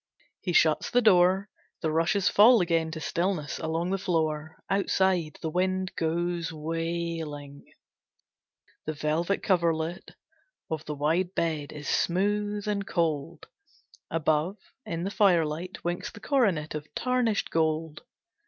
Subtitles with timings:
[0.41, 1.47] He shuts the door.
[1.81, 4.57] The rushes fall again to stillness along the floor.
[4.67, 7.71] Outside, the wind goes wailing.
[8.85, 10.15] The velvet coverlet
[10.71, 13.45] of the wide bed is smooth and cold.
[14.09, 18.01] Above, in the firelight, winks the coronet of tarnished gold.